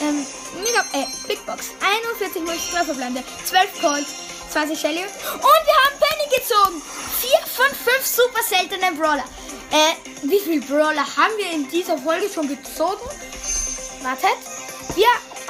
Ähm, 0.00 0.26
Mega, 0.64 0.80
äh, 0.92 1.06
Big 1.26 1.44
Box. 1.44 1.70
41 1.80 2.42
Münzen, 2.42 2.72
3 2.72 2.84
verbleibende, 2.84 3.24
12 3.44 3.80
Colt, 3.80 4.06
20 4.50 4.80
Shelly. 4.80 5.02
Und 5.02 5.42
wir 5.42 5.78
haben 5.84 5.98
Penny 6.00 6.36
gezogen. 6.36 6.82
4 7.20 7.30
von 7.54 7.74
5 7.74 8.06
super 8.06 8.42
seltenen 8.48 8.98
Brawler. 8.98 9.24
Äh, 9.70 9.94
wie 10.22 10.40
viele 10.40 10.60
Brawler 10.62 11.04
haben 11.16 11.36
wir 11.36 11.50
in 11.52 11.68
dieser 11.68 11.98
Folge 11.98 12.28
schon 12.32 12.48
gezogen? 12.48 13.08
Wartet. 14.02 14.38
Wir 14.94 15.06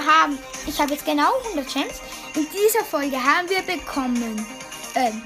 haben, 0.06 0.38
ich 0.66 0.80
habe 0.80 0.92
jetzt 0.94 1.04
genau 1.04 1.32
100 1.44 1.72
Gems. 1.72 2.00
In 2.34 2.46
dieser 2.50 2.84
Folge 2.84 3.16
haben 3.16 3.48
wir 3.48 3.62
bekommen, 3.62 4.46
ähm, 4.94 5.22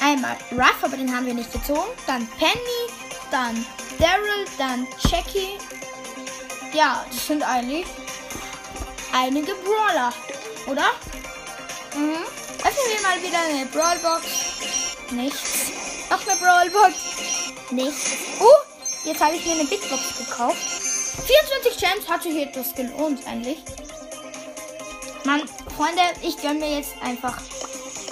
einmal 0.00 0.36
Ruff, 0.52 0.82
aber 0.82 0.96
den 0.96 1.14
haben 1.14 1.26
wir 1.26 1.34
nicht 1.34 1.52
gezogen. 1.52 1.90
Dann 2.06 2.26
Penny, 2.38 2.90
dann 3.30 3.66
Daryl, 3.98 4.46
dann 4.58 4.86
Jackie. 5.08 5.58
Ja, 6.72 7.04
das 7.10 7.26
sind 7.26 7.42
eigentlich 7.42 7.86
einige 9.12 9.54
Brawler, 9.54 10.12
oder? 10.66 10.90
Mhm. 11.94 12.24
Öffnen 12.58 12.86
wir 12.92 13.02
mal 13.02 13.22
wieder 13.22 13.38
eine 13.38 13.66
Brawlbox. 13.66 14.26
Nichts. 15.12 15.72
Noch 16.10 16.26
eine 16.26 16.40
Brawlbox. 16.40 16.94
Nichts. 17.70 18.10
Oh, 18.40 18.44
jetzt 19.04 19.20
habe 19.20 19.36
ich 19.36 19.46
mir 19.46 19.52
eine 19.52 19.64
Big 19.64 19.88
Box 19.88 20.18
gekauft. 20.18 20.75
24 21.24 21.76
Gems 21.78 22.08
hat 22.08 22.22
sich 22.22 22.36
etwas 22.36 22.74
gelohnt 22.74 23.26
eigentlich. 23.26 23.58
Mann, 25.24 25.42
Freunde, 25.76 26.02
ich 26.22 26.36
gönne 26.40 26.60
mir 26.60 26.78
jetzt 26.78 26.94
einfach 27.02 27.36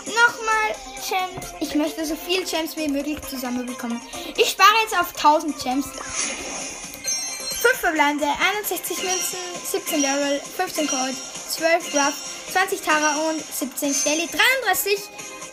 nochmal 0.06 0.74
Gems. 1.08 1.54
Ich 1.60 1.74
möchte 1.74 2.04
so 2.04 2.16
viel 2.16 2.44
Gems 2.44 2.76
wie 2.76 2.88
möglich 2.88 3.20
zusammenbekommen. 3.28 4.00
Ich 4.36 4.50
spare 4.50 4.68
jetzt 4.82 4.98
auf 4.98 5.14
1000 5.14 5.62
Gems. 5.62 5.86
5 5.86 7.78
verbleibende, 7.78 8.26
61 8.58 9.02
Münzen, 9.02 9.38
17 9.64 10.02
Daryl, 10.02 10.40
15 10.56 10.86
Cold, 10.86 11.16
12 11.50 11.94
Ruff, 11.94 12.14
20 12.52 12.80
Tara 12.80 13.16
und 13.28 13.42
17 13.42 13.94
Shelly, 13.94 14.28
33 14.66 14.98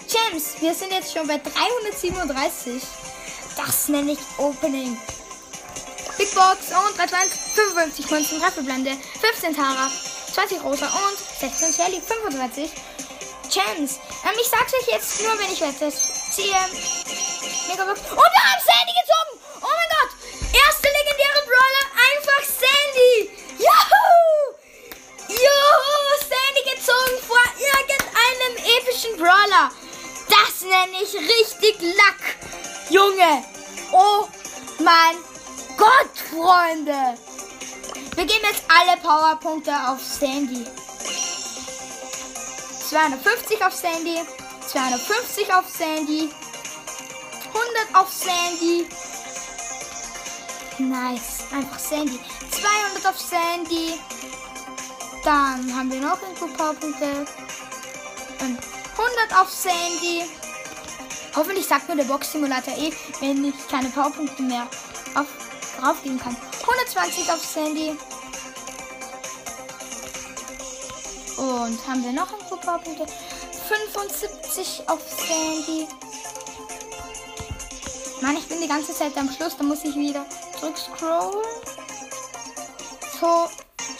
Gems. 0.07 0.55
Wir 0.59 0.73
sind 0.73 0.91
jetzt 0.91 1.13
schon 1.13 1.27
bei 1.27 1.37
337. 1.37 2.81
Das 3.55 3.87
nenne 3.87 4.13
ich 4.13 4.19
Opening. 4.37 4.97
Big 6.17 6.33
Box 6.35 6.69
und 6.69 6.97
3 6.97 7.07
55 7.07 8.09
Münzen, 8.11 8.39
3 8.39 8.51
verbleibende, 8.51 8.97
15 9.19 9.55
Tara, 9.55 9.89
20 10.33 10.63
Rosa 10.63 10.85
und 10.85 11.17
16 11.39 11.73
Shelly, 11.73 12.01
25 12.01 12.71
Gems. 13.51 13.99
Ähm, 14.23 14.37
ich 14.39 14.47
sag's 14.47 14.73
euch 14.73 14.87
jetzt 14.87 15.21
nur, 15.23 15.37
wenn 15.37 15.51
ich 15.51 15.61
wette. 15.61 15.91
Ziehe. 15.91 16.55
Megabox. 17.67 17.99
Und 17.99 18.17
wir 18.17 18.43
haben 18.43 18.61
Sandy 18.63 18.93
gezogen! 18.95 19.33
Oh 19.61 19.67
mein 19.67 19.89
Gott! 19.91 20.11
Erste 20.53 20.87
legendäre 20.87 21.41
Brawler, 21.45 21.85
einfach 22.07 22.43
Sandy! 22.47 23.31
Juhu! 23.59 24.55
Juhu! 25.27 26.01
Sandy 26.29 26.63
gezogen 26.75 27.17
vor 27.27 27.43
irgendeinem 27.59 28.55
epischen 28.77 29.17
Brawler. 29.17 29.71
Das 30.29 30.61
nenne 30.61 31.03
ich 31.03 31.13
richtig 31.13 31.75
Lack. 31.97 32.37
Junge! 32.89 33.43
Oh 33.91 34.27
mein 34.79 35.30
Gott, 35.81 36.15
Freunde! 36.29 37.17
Wir 38.13 38.25
geben 38.25 38.45
jetzt 38.51 38.61
alle 38.67 39.01
Powerpunkte 39.01 39.71
auf 39.87 39.99
Sandy. 39.99 40.63
250 42.87 43.65
auf 43.65 43.73
Sandy, 43.73 44.19
250 44.67 45.51
auf 45.51 45.67
Sandy, 45.67 46.29
100 47.47 47.95
auf 47.95 48.13
Sandy. 48.13 48.87
Nice, 50.77 51.45
einfach 51.51 51.79
Sandy. 51.79 52.19
200 52.51 53.07
auf 53.07 53.19
Sandy. 53.19 53.99
Dann 55.23 55.75
haben 55.75 55.91
wir 55.91 55.99
noch 55.99 56.21
irgendwo 56.21 56.45
Powerpunkte. 56.45 57.25
Und 58.39 58.59
100 58.99 59.41
auf 59.41 59.49
Sandy. 59.49 60.29
Hoffentlich 61.35 61.65
sagt 61.65 61.89
mir 61.89 61.95
der 61.95 62.03
Box-Simulator 62.03 62.77
eh, 62.77 62.93
wenn 63.19 63.45
ich 63.45 63.67
keine 63.67 63.89
Powerpunkte 63.89 64.43
mehr 64.43 64.67
auf, 65.15 65.25
draufgeben 65.79 66.19
kann. 66.19 66.35
120 66.61 67.31
auf 67.31 67.43
Sandy. 67.43 67.97
Und 71.37 71.87
haben 71.87 72.03
wir 72.03 72.11
noch 72.11 72.31
ein 72.31 72.59
paar 72.59 72.79
Punkte? 72.79 73.05
75 73.67 74.83
auf 74.87 74.99
Sandy. 75.09 75.87
Mann, 78.21 78.37
ich 78.37 78.47
bin 78.47 78.61
die 78.61 78.67
ganze 78.67 78.93
Zeit 78.93 79.17
am 79.17 79.31
Schluss. 79.31 79.57
Da 79.57 79.63
muss 79.63 79.83
ich 79.83 79.95
wieder 79.95 80.25
zurückscrollen. 80.59 81.43
So, 83.19 83.49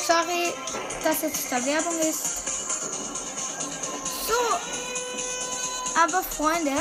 sorry, 0.05 0.53
dass 1.03 1.21
jetzt 1.23 1.51
da 1.51 1.65
Werbung 1.65 1.97
ist. 1.99 2.23
So. 4.27 4.33
Aber 6.03 6.23
Freunde, 6.23 6.73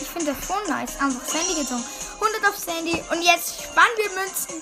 ich 0.00 0.08
finde 0.08 0.34
das 0.34 0.44
voll 0.44 0.66
nice. 0.68 0.98
Einfach 1.00 1.26
Sandy 1.28 1.54
gezogen. 1.60 1.84
100 2.20 2.46
auf 2.48 2.58
Sandy. 2.58 3.02
Und 3.10 3.22
jetzt 3.22 3.62
spannen 3.62 3.96
wir 3.96 4.10
Münzen. 4.10 4.60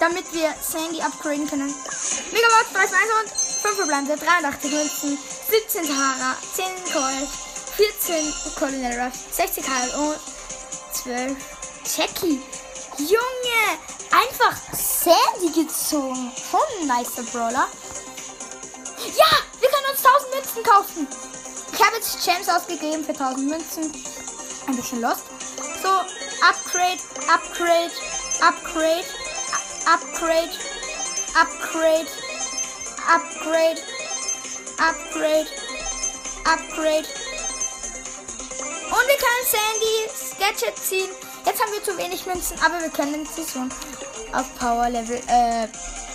Damit 0.00 0.32
wir 0.32 0.54
Sandy 0.60 1.00
upgraden 1.02 1.48
können. 1.48 1.74
Megabox, 2.32 2.72
3 2.72 2.82
und 2.84 3.30
5 3.30 3.76
verbleibende, 3.76 4.16
83 4.16 4.72
Münzen, 4.72 5.18
17 5.50 5.86
Tara, 5.86 6.36
10 6.54 6.64
Colt, 6.92 7.28
14 7.76 8.34
Colonel 8.58 9.00
Ruff, 9.00 9.14
60 9.32 9.64
Karl 9.64 9.90
und 9.90 10.18
12 10.94 11.36
Jackie. 11.96 12.40
Junge, 12.98 13.78
einfach 14.10 14.56
Sandy 14.72 15.64
gezogen. 15.64 16.32
Schon 16.50 16.60
ein 16.80 16.98
nicer 16.98 17.22
Brawler. 17.24 17.68
Ja, 19.16 19.30
wir 19.60 19.68
können 19.68 19.90
uns 19.90 20.04
1000 20.04 20.34
Münzen 20.34 20.62
kaufen. 20.62 21.08
Ich 21.72 21.86
habe 21.86 21.96
jetzt 21.96 22.24
Gems 22.24 22.48
ausgegeben 22.48 23.04
für 23.04 23.12
1000 23.12 23.48
Münzen. 23.48 24.04
Ein 24.66 24.76
bisschen 24.76 25.00
lost. 25.00 25.22
So, 25.82 25.88
Upgrade, 26.42 27.00
Upgrade, 27.28 27.92
Upgrade. 28.42 29.04
Upgrade. 29.86 30.50
Upgrade. 31.34 32.08
Upgrade. 33.08 33.80
Upgrade. 34.78 35.48
Upgrade. 36.44 37.08
Und 38.90 39.06
wir 39.06 39.18
können 39.18 39.46
Sandy 39.46 39.96
Gadget 40.38 40.78
ziehen. 40.78 41.10
Jetzt 41.44 41.60
haben 41.62 41.72
wir 41.72 41.82
zu 41.82 41.96
wenig 41.98 42.26
Münzen, 42.26 42.58
aber 42.64 42.80
wir 42.80 42.90
können 42.90 43.26
sie 43.26 43.42
so 43.42 43.60
auf 44.32 44.46
Power 44.58 44.88
Level, 44.90 45.16
äh, 45.26 45.66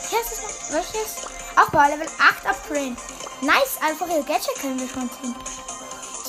hier 0.10 0.22
ist 0.22 0.32
es, 0.32 0.74
welches? 0.74 1.26
Auf 1.56 1.72
Power 1.72 1.90
Level 1.90 2.08
8 2.20 2.46
upgraden. 2.46 2.98
Nice, 3.42 3.78
einfach 3.82 4.08
ihr 4.08 4.24
Gadget 4.24 4.56
können 4.62 4.80
wir 4.80 4.88
schon 4.88 5.10
ziehen. 5.22 5.36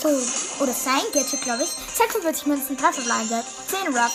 So, 0.06 0.62
oder 0.62 0.72
sein 0.72 1.02
Gadget, 1.12 1.42
glaube 1.42 1.64
ich. 1.64 1.70
46 1.96 2.46
Münzen, 2.46 2.76
3 2.76 2.92
verbleibende, 2.92 3.44
10 3.68 3.96
Ruff, 3.96 4.12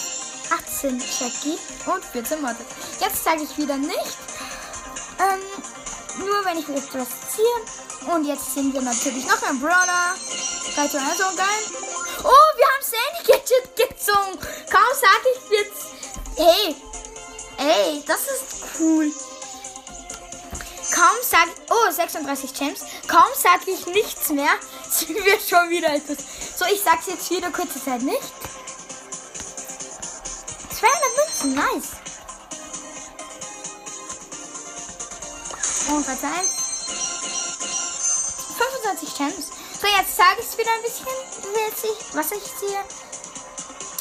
18 0.49 0.99
Jackie 0.99 1.57
und 1.85 2.05
14 2.05 2.41
Modded. 2.41 2.65
Jetzt 3.01 3.23
zeige 3.23 3.43
ich 3.43 3.57
wieder 3.57 3.75
nicht. 3.77 4.17
Ähm, 5.19 6.25
nur 6.25 6.45
wenn 6.45 6.59
ich 6.59 6.69
etwas 6.69 7.07
ziehe. 7.35 8.13
Und 8.13 8.25
jetzt 8.25 8.53
sind 8.53 8.73
wir 8.73 8.81
natürlich 8.81 9.27
noch 9.27 9.41
ein 9.43 9.59
Brawler. 9.59 10.15
3 10.75 10.87
zu 10.87 10.97
1 10.97 11.11
und 11.29 11.37
geil. 11.37 11.63
Oh, 12.23 12.57
wir 12.57 12.67
haben 12.67 12.83
Sandy 12.83 13.27
Gadget 13.27 13.75
gezogen. 13.75 14.39
Kaum 14.69 14.93
sage 14.95 15.27
ich 15.35 15.59
jetzt. 15.59 16.37
Hey. 16.37 16.75
Ey, 17.57 18.03
das 18.07 18.21
ist 18.21 18.79
cool. 18.79 19.11
Kaum 20.93 21.17
sag 21.21 21.47
Oh, 21.69 21.91
36 21.91 22.53
Gems. 22.53 22.81
Kaum 23.07 23.27
sage 23.35 23.71
ich 23.71 23.85
nichts 23.87 24.29
mehr. 24.29 24.51
Sind 24.91 25.15
wir 25.15 25.39
schon 25.39 25.69
wieder 25.69 25.93
etwas. 25.93 26.17
So, 26.57 26.65
ich 26.65 26.81
sag's 26.81 27.07
jetzt 27.07 27.29
wieder 27.31 27.49
kurze 27.49 27.83
Zeit 27.83 28.01
nicht. 28.01 28.21
200 30.79 31.01
Münzen, 31.17 31.55
nice. 31.55 31.91
Und 35.89 36.07
ein? 36.07 36.45
25 38.57 39.15
Gems. 39.17 39.47
So, 39.79 39.87
jetzt 39.87 40.15
sage 40.15 40.41
ich 40.41 40.57
wieder 40.57 40.71
ein 40.71 40.81
bisschen, 40.83 41.07
was 42.13 42.31
ich 42.31 42.43
ziehe. 42.59 42.83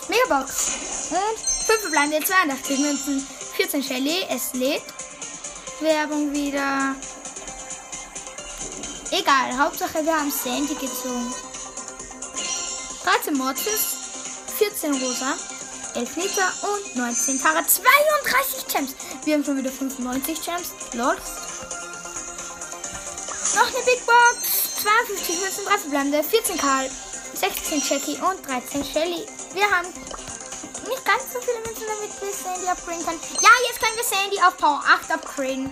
Megabox. 0.09 0.73
Und 1.11 1.39
5 1.67 1.81
verbleibende 1.83 2.27
82 2.27 2.79
Münzen. 2.81 3.27
14 3.57 3.83
Shelly. 3.83 4.27
Es 4.29 4.53
lädt. 4.55 4.83
Werbung 5.81 6.33
wieder. 6.33 6.97
Egal, 9.13 9.59
Hauptsache 9.59 10.05
wir 10.05 10.17
haben 10.17 10.31
Sandy 10.31 10.75
gezogen. 10.75 11.35
13 13.03 13.35
Mortis, 13.37 13.97
14 14.57 14.93
Rosa, 14.95 15.35
11 15.95 16.17
Liter 16.17 16.53
und 16.63 16.97
19 16.97 17.43
Tara. 17.43 17.67
32 17.67 18.67
Gems. 18.69 18.95
Wir 19.25 19.35
haben 19.35 19.45
schon 19.45 19.57
wieder 19.57 19.71
95 19.73 20.43
Gems. 20.43 20.71
Lol. 20.93 21.17
Noch 23.57 23.67
eine 23.67 23.85
Big 23.85 24.07
Box. 24.07 24.61
52 24.83 25.41
Münzen, 25.41 25.65
3 25.67 25.79
verbleibende, 25.79 26.23
14 26.23 26.57
Karl, 26.57 26.91
16 27.35 27.83
Jackie 27.87 28.17
und 28.23 28.47
13 28.49 28.85
Shelly. 28.85 29.27
Wir 29.53 29.71
haben 29.71 29.89
nicht 30.89 31.05
ganz 31.05 31.33
so 31.33 31.41
viele 31.41 31.59
Münzen, 31.67 31.85
damit 31.87 32.11
wir 32.21 32.33
Sandy 32.33 32.69
upgraden 32.69 33.05
können. 33.05 33.21
Ja, 33.43 33.51
jetzt 33.69 33.81
können 33.81 33.97
wir 33.97 34.05
Sandy 34.05 34.41
auf 34.41 34.57
Power 34.57 34.83
8 34.87 35.11
upgraden. 35.11 35.71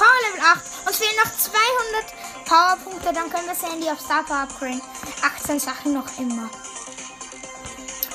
Power 0.00 0.20
Level 0.32 0.40
8. 0.40 0.86
Uns 0.86 0.96
fehlen 0.96 1.16
noch 1.22 1.30
200 1.36 2.46
Powerpunkte, 2.46 3.12
dann 3.12 3.28
können 3.28 3.46
wir 3.48 3.54
Sandy 3.54 3.90
auf 3.90 4.00
Star 4.00 4.22
Power 4.22 4.44
upgraden. 4.44 4.80
18 5.22 5.60
Sachen 5.60 5.92
noch 5.92 6.06
immer. 6.18 6.48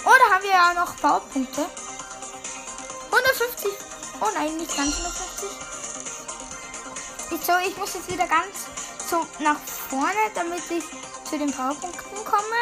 Oder 0.04 0.34
haben 0.34 0.43
wir 0.43 0.50
ja 0.50 0.74
noch 0.74 0.95
Powerpunkte? 0.98 1.63
150. 3.12 3.71
Oh 4.19 4.30
nein, 4.34 4.58
nicht 4.58 4.76
ganz 4.76 4.98
150. 4.98 5.50
So, 7.45 7.54
ich 7.67 7.78
muss 7.78 7.93
jetzt 7.93 8.12
wieder 8.12 8.26
ganz 8.26 8.65
so 9.08 9.24
nach 9.38 9.60
vorne, 9.60 10.32
damit 10.34 10.63
ich 10.71 10.86
zu 11.30 11.38
den 11.38 11.52
Powerpunkten 11.52 12.26
komme. 12.26 12.62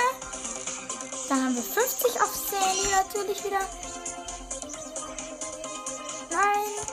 Dann 1.29 1.45
haben 1.45 1.55
wir 1.55 1.63
50 1.63 2.21
auf 2.21 2.35
Sandy 2.35 2.89
natürlich 2.91 3.41
wieder. 3.45 3.61
Nein. 6.29 6.92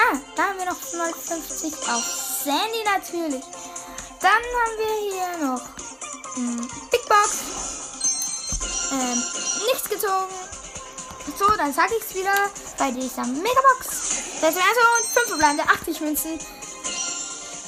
Ah, 0.00 0.16
da 0.34 0.44
haben 0.44 0.58
wir 0.58 0.64
noch 0.64 0.80
mal 0.94 1.12
50 1.12 1.74
auf 1.90 2.04
Sandy 2.42 2.82
natürlich. 2.84 3.44
Dann 4.22 4.32
haben 4.32 4.76
wir 4.78 4.94
hier 5.10 5.46
noch 5.46 5.60
hm, 6.36 6.70
Big 6.90 7.06
Box. 7.06 7.38
Ähm, 8.92 9.22
nichts 9.70 9.88
gezogen. 9.90 10.34
So, 11.38 11.46
dann 11.56 11.72
sage 11.72 11.94
ich 11.98 12.04
es 12.04 12.14
wieder 12.14 12.32
bei 12.78 12.90
dieser 12.90 13.26
Megabox. 13.26 14.40
Das 14.40 14.54
wäre 14.54 14.64
also 14.64 15.08
5 15.12 15.28
verbleibende 15.28 15.64
80 15.64 16.00
Münzen. 16.00 16.38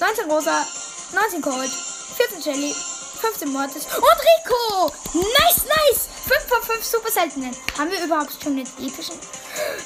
19 0.01 0.31
Rosa, 0.31 0.66
19 1.12 1.42
Cold, 1.42 1.71
14 2.16 2.40
Jelly, 2.40 2.75
15 3.21 3.53
Mortis 3.53 3.85
und 3.85 4.03
Rico! 4.03 4.92
Nice, 5.12 5.64
nice! 5.66 6.09
5 6.27 6.49
von 6.49 6.62
5 6.62 6.85
super 6.85 7.11
seltenen. 7.11 7.55
Haben 7.79 7.90
wir 7.90 8.03
überhaupt 8.03 8.42
schon 8.42 8.57
den 8.57 8.66
epischen? 8.79 9.18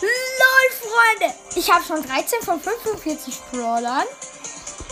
LOL, 0.00 0.90
Freunde! 1.18 1.35
Ich 1.55 1.72
habe 1.72 1.85
schon 1.85 2.07
13 2.07 2.42
von 2.42 2.61
45 2.61 3.40
Brawlern. 3.52 4.07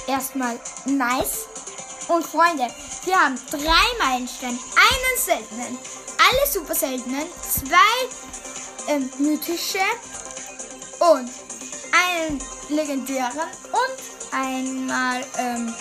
Erstmal 0.07 0.59
nice. 0.87 1.47
Und 2.09 2.27
Freunde, 2.27 2.67
wir 3.05 3.17
haben 3.17 3.41
drei 3.51 4.05
Meilensteine, 4.05 4.59
einen 4.59 5.19
seltenen, 5.19 5.79
alle 6.19 6.51
super 6.51 6.75
seltenen, 6.75 7.27
zwei 7.43 7.77
ähm, 8.89 9.11
mythische 9.19 9.79
und 10.99 11.31
einen 11.93 12.43
legendären 12.69 13.41
und 13.73 14.33
einmal, 14.33 15.25
ähm, 15.39 15.75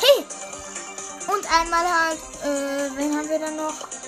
hey! 0.00 0.24
Und 1.28 1.46
einmal 1.50 1.86
halt, 1.86 2.20
äh, 2.44 2.96
wen 2.96 3.16
haben 3.16 3.28
wir 3.28 3.38
dann 3.38 3.56
noch? 3.56 4.01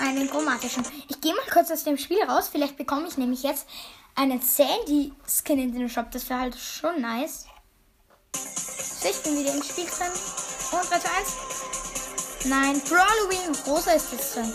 Einen 0.00 0.28
chromatischen. 0.28 0.84
Ich 1.08 1.20
gehe 1.20 1.34
mal 1.34 1.46
kurz 1.52 1.70
aus 1.70 1.84
dem 1.84 1.96
Spiel 1.96 2.22
raus. 2.24 2.48
Vielleicht 2.50 2.76
bekomme 2.76 3.06
ich 3.08 3.16
nämlich 3.16 3.42
jetzt 3.42 3.66
einen 4.14 4.40
Sandy-Skin 4.40 5.58
in 5.58 5.74
den 5.74 5.88
Shop. 5.88 6.10
Das 6.10 6.28
wäre 6.28 6.40
halt 6.40 6.56
schon 6.58 7.00
nice. 7.00 7.46
So, 8.34 9.08
ich 9.08 9.22
bin 9.22 9.38
wieder 9.38 9.54
im 9.54 9.62
Spiel 9.62 9.86
drin. 9.86 10.10
Und 10.72 10.90
3 10.90 10.98
zu 10.98 11.08
1. 11.08 12.46
Nein, 12.46 12.82
Halloween. 12.90 13.56
Rosa 13.66 13.92
ist 13.92 14.12
das 14.12 14.32
drin. 14.34 14.52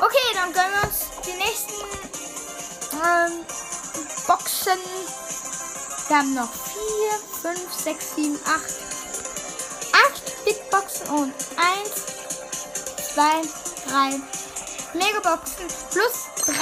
Okay, 0.00 0.16
dann 0.34 0.52
gönnen 0.52 0.72
wir 0.80 0.88
uns 0.88 1.10
die 1.26 1.36
nächsten 1.36 1.74
ähm, 2.94 3.44
Boxen. 4.26 4.78
Wir 6.08 6.16
haben 6.18 6.34
noch 6.34 6.50
4, 7.42 7.54
5, 7.54 7.72
6, 7.72 8.14
7, 8.16 8.38
8. 8.44 8.64
8 10.12 10.44
Big 10.44 10.70
Boxen 10.70 11.08
und 11.10 11.34
1, 11.56 11.90
2, 13.14 13.22
3 13.88 14.39
Megaboxen 14.94 15.66
plus 15.90 16.46
300 16.46 16.56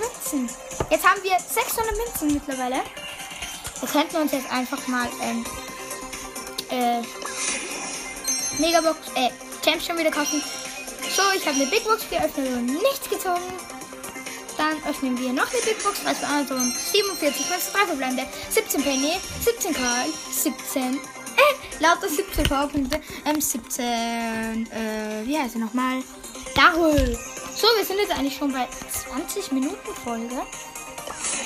Münzen. 0.00 0.56
Jetzt 0.90 1.04
haben 1.04 1.22
wir 1.22 1.36
600 1.38 1.96
Münzen 1.96 2.34
mittlerweile. 2.34 2.82
Wir 3.80 3.88
könnten 3.88 4.16
uns 4.16 4.32
jetzt 4.32 4.50
einfach 4.50 4.86
mal 4.86 5.08
ähm, 5.20 5.44
äh, 6.70 7.02
Megabox, 8.58 8.98
äh, 9.14 9.30
Champs 9.64 9.86
schon 9.86 9.98
wieder 9.98 10.10
kaufen. 10.10 10.42
So, 11.14 11.22
ich 11.36 11.46
habe 11.46 11.56
eine 11.56 11.66
Big 11.66 11.84
Box 11.84 12.08
geöffnet 12.08 12.52
und 12.52 12.66
nichts 12.66 13.08
gezogen. 13.08 13.42
Dann 14.56 14.76
öffnen 14.88 15.18
wir 15.18 15.32
noch 15.32 15.50
eine 15.52 15.62
Big 15.62 15.82
Box. 15.82 16.00
Also 16.04 16.54
47 16.92 17.46
plus 17.46 17.72
3 17.72 17.86
verbleibende. 17.86 18.26
17 18.50 18.82
Penny, 18.82 19.12
17 19.40 19.74
Karl, 19.74 20.06
17. 20.30 20.94
Äh, 20.94 21.82
lauter 21.82 22.08
17 22.08 22.44
Powerpunkte. 22.44 23.00
Ähm, 23.24 23.40
17. 23.40 23.84
Äh, 24.70 25.26
wie 25.26 25.38
heißt 25.38 25.56
er 25.56 25.60
nochmal? 25.60 26.02
Darul. 26.54 27.18
So, 27.56 27.66
wir 27.74 27.86
sind 27.86 27.98
jetzt 27.98 28.12
eigentlich 28.12 28.36
schon 28.36 28.52
bei 28.52 28.68
20 28.90 29.52
Minuten 29.52 29.94
Folge. 30.04 30.42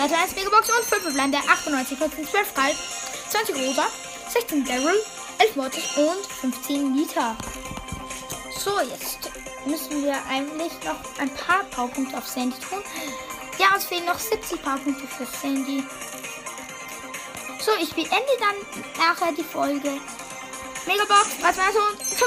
Also 0.01 0.15
1 0.17 0.35
Megabox 0.35 0.69
und 0.69 0.85
5 0.85 1.03
verbleibende. 1.03 1.39
98 1.39 1.99
14, 1.99 2.27
12 2.27 2.55
Karl, 2.55 2.75
20 3.29 3.55
Rosa, 3.55 3.87
16 4.29 4.65
Daryl, 4.65 5.01
11 5.39 5.55
Mortis 5.55 5.97
und 5.97 6.27
15 6.41 6.97
Liter. 6.97 7.37
So, 8.59 8.81
jetzt 8.81 9.31
müssen 9.65 10.05
wir 10.05 10.17
eigentlich 10.29 10.73
noch 10.85 10.99
ein 11.21 11.33
paar 11.33 11.63
Powerpunkte 11.71 12.19
auf 12.19 12.27
Sandy 12.27 12.57
tun. 12.59 12.83
Ja, 13.59 13.77
uns 13.77 13.85
fehlen 13.85 14.05
noch 14.07 14.19
70 14.19 14.61
Powerpunkte 14.61 15.07
für 15.07 15.27
Sandy. 15.27 15.85
So, 17.61 17.71
ich 17.81 17.95
beende 17.95 18.11
dann 18.41 18.83
nachher 18.99 19.33
die 19.33 19.45
Folge. 19.45 20.01
Megabox, 20.87 21.39
3 21.41 21.53
2 21.53 21.63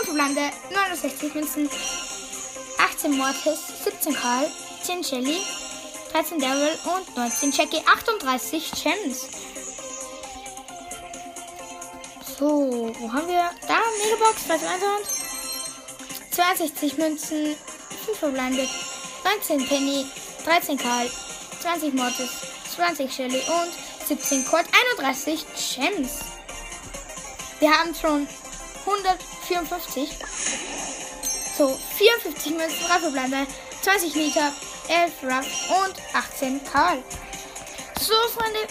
5 0.06 0.14
Blande, 0.14 0.52
69 0.72 1.36
Münzen, 1.36 1.70
18 2.94 3.18
Mortis, 3.18 3.60
17 3.84 4.14
Karl, 4.14 4.50
10 4.84 5.04
Shelly, 5.04 5.42
13 6.12 6.40
Daryl 6.40 6.78
und 6.86 7.18
19 7.18 7.52
Jackie, 7.52 7.82
38 7.86 8.72
Gems. 8.72 9.28
So, 12.38 12.94
wo 13.00 13.12
haben 13.12 13.28
wir? 13.28 13.50
Da, 13.68 13.80
Megabox, 14.04 14.48
3 14.48 14.58
2 16.32 16.56
62 16.56 16.98
Münzen, 16.98 17.56
5 18.06 18.20
verbleibende, 18.20 18.68
19 19.24 19.68
Penny, 19.68 20.06
13 20.46 20.78
Karl, 20.78 21.10
20 21.62 21.94
Mortis, 21.96 22.30
20 22.76 23.12
Shelly 23.12 23.42
und 23.48 24.08
17 24.08 24.46
Colt, 24.46 24.66
31 24.98 25.46
Gems. 25.76 26.20
Wir 27.60 27.72
haben 27.72 27.96
schon 27.96 28.28
154. 28.86 30.10
So, 31.56 31.80
54 31.98 32.56
Münzen, 32.56 32.88
3 32.88 33.00
verbleibende, 33.00 33.48
20 33.84 34.16
Liter, 34.16 34.52
11 34.88 35.12
Ruff 35.22 35.46
und 35.86 35.94
18 36.16 36.64
Karl. 36.64 37.04
So, 38.00 38.14
Freunde, 38.34 38.68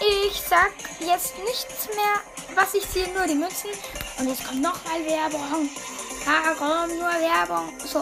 ich 0.00 0.38
sag 0.46 0.72
jetzt 1.00 1.38
nichts 1.38 1.88
mehr, 1.88 2.20
was 2.54 2.74
ich 2.74 2.84
sehe, 2.84 3.08
nur 3.14 3.26
die 3.26 3.34
Münzen. 3.34 3.70
Und 4.18 4.28
jetzt 4.28 4.46
kommt 4.46 4.60
nochmal 4.60 5.04
Werbung. 5.06 5.70
Warum 6.26 6.98
nur 6.98 7.08
Werbung? 7.08 7.72
So, 7.86 8.00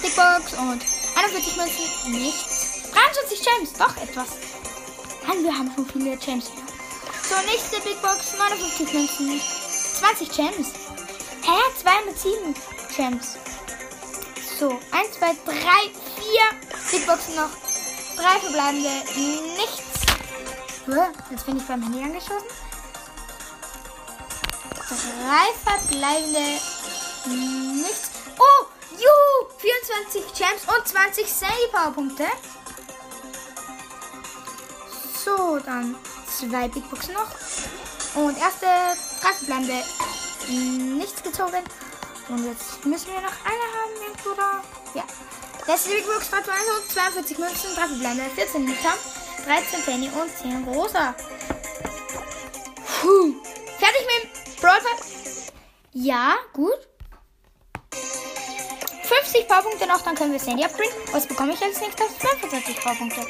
Big 0.00 0.14
Box 0.14 0.52
und 0.52 0.80
41 1.16 1.56
Münzen, 1.56 2.12
nichts. 2.12 2.82
23 2.92 3.42
Gems, 3.42 3.72
doch 3.72 3.96
etwas. 3.96 4.28
Mann, 5.26 5.42
wir 5.42 5.52
haben 5.52 5.72
schon 5.74 5.86
viele 5.86 6.16
Gems. 6.16 6.52
So, 7.28 7.34
nächste 7.50 7.80
Big 7.80 8.00
Box, 8.00 8.34
59 8.38 8.94
Münzen, 9.20 9.40
20 9.98 10.30
Gems. 10.30 10.68
Hä? 11.42 11.58
2 11.82 11.90
mit 12.06 12.18
7 12.18 12.54
Gems. 12.96 13.36
So, 14.58 14.80
1, 14.90 15.12
2, 15.18 15.34
3, 15.44 15.52
4 15.52 15.60
Big 16.90 17.06
Boxen 17.06 17.36
noch. 17.36 17.50
3 18.16 18.38
verbleibende, 18.40 18.88
nichts. 19.58 19.82
Jetzt 21.30 21.44
bin 21.44 21.58
ich 21.58 21.66
beim 21.66 21.82
Handy 21.82 22.02
angeschossen. 22.02 22.48
3 24.88 25.52
verbleibende, 25.62 26.60
nichts. 27.26 28.10
Oh, 28.38 28.66
juhu, 28.92 29.50
24 29.58 30.32
Gems 30.32 30.62
und 30.66 30.88
20 30.88 31.26
Sandy 31.30 31.66
Powerpunkte. 31.70 32.26
So, 35.22 35.58
dann 35.58 35.96
zwei 36.38 36.68
Big 36.68 36.84
noch. 37.12 37.30
Und 38.14 38.38
erste 38.38 38.66
Tragblende. 39.20 39.84
Nichts 40.48 41.22
gezogen. 41.22 41.62
Und 42.28 42.44
jetzt 42.44 42.84
müssen 42.84 43.06
wir 43.08 43.20
noch 43.20 43.36
eine 43.44 43.66
haben, 43.76 44.36
da. 44.36 44.62
Ja. 44.94 45.04
Letzte 45.66 45.90
Big 45.90 46.06
Box 46.06 46.30
war 46.32 46.42
42 46.42 47.38
Münzen, 47.38 47.74
3 47.74 47.86
Blende, 47.98 48.24
14 48.34 48.66
Liter, 48.66 48.94
13 49.44 49.82
Penny 49.82 50.08
und 50.08 50.36
10 50.36 50.64
Rosa. 50.64 51.14
Puh. 53.00 53.34
Fertig 53.78 54.06
mit 54.06 54.24
dem 54.24 54.60
Brawl? 54.60 54.78
Ja, 55.92 56.34
gut. 56.52 56.88
50 59.02 59.46
Powerpunkte 59.48 59.86
noch, 59.86 60.00
dann 60.02 60.14
können 60.14 60.32
wir 60.32 60.40
Sandy 60.40 60.64
upgraden. 60.64 60.92
Was 61.12 61.26
bekomme 61.26 61.52
ich 61.52 61.62
als 61.62 61.80
nächstes? 61.80 62.06
45 62.18 62.80
Powerpunkte. 62.80 63.20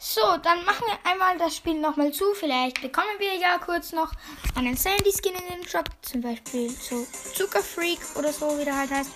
So, 0.00 0.20
dann 0.42 0.64
machen 0.64 0.86
wir 0.86 1.10
einmal 1.10 1.36
das 1.38 1.56
Spiel 1.56 1.74
nochmal 1.74 2.12
zu. 2.12 2.32
Vielleicht 2.34 2.80
bekommen 2.80 3.18
wir 3.18 3.34
ja 3.34 3.58
kurz 3.58 3.92
noch 3.92 4.12
einen 4.54 4.76
Sandy 4.76 5.12
Skin 5.12 5.34
in 5.34 5.60
den 5.60 5.68
Shop. 5.68 5.90
Zum 6.02 6.20
Beispiel 6.20 6.70
so 6.70 7.04
Zuckerfreak 7.34 7.98
oder 8.14 8.32
so, 8.32 8.56
wie 8.58 8.64
der 8.64 8.76
halt 8.76 8.90
heißt. 8.90 9.10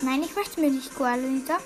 Nein, 0.00 0.22
ich 0.22 0.34
möchte 0.36 0.60
mir 0.60 0.70
nicht 0.70 0.94
Koalanita. 0.94 1.58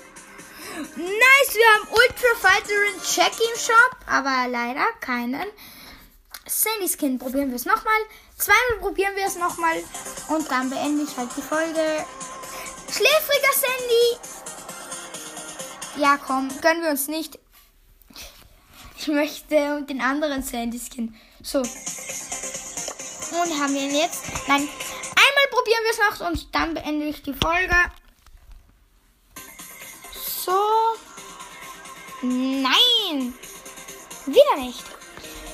Nice, 0.95 1.53
wir 1.53 1.67
haben 1.75 1.87
Ultra 1.91 2.35
Fighter 2.41 2.85
in 2.95 3.01
Check 3.03 3.33
im 3.39 3.59
Shop, 3.59 3.95
aber 4.07 4.47
leider 4.49 4.85
keinen 4.99 5.45
Sandy 6.47 6.89
Skin. 6.89 7.19
Probieren 7.19 7.49
wir 7.49 7.57
es 7.57 7.65
nochmal. 7.65 8.01
Zweimal 8.37 8.79
probieren 8.79 9.15
wir 9.15 9.25
es 9.25 9.35
nochmal 9.35 9.83
und 10.29 10.49
dann 10.49 10.71
beende 10.71 11.03
ich 11.03 11.15
halt 11.15 11.29
die 11.37 11.43
Folge. 11.43 12.05
Schläfriger 12.89 13.53
Sandy! 13.53 14.42
Ja, 15.97 16.17
komm, 16.17 16.49
gönnen 16.61 16.81
wir 16.81 16.89
uns 16.89 17.07
nicht. 17.07 17.37
Ich 18.97 19.07
möchte 19.07 19.83
den 19.83 20.01
anderen 20.01 20.41
Sandy 20.41 20.79
Skin. 20.79 21.15
So. 21.41 21.59
Und 21.59 21.69
haben 23.59 23.73
wir 23.73 23.81
ihn 23.81 23.95
jetzt. 23.95 24.23
Nein, 24.47 24.61
einmal 24.61 25.47
probieren 25.51 25.83
wir 25.83 25.91
es 25.91 25.99
noch 26.19 26.27
und 26.29 26.55
dann 26.55 26.73
beende 26.73 27.05
ich 27.05 27.21
die 27.21 27.33
Folge. 27.33 27.75
So. 30.15 30.59
Nein. 32.21 33.33
Wieder 34.25 34.55
nicht. 34.57 34.83